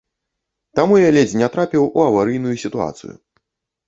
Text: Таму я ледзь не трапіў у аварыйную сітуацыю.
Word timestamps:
Таму 0.77 0.95
я 1.01 1.09
ледзь 1.17 1.35
не 1.41 1.49
трапіў 1.55 1.83
у 1.89 1.99
аварыйную 2.07 2.55
сітуацыю. 2.63 3.13